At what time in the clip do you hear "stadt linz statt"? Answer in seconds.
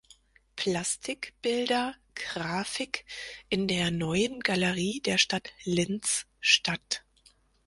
5.19-7.03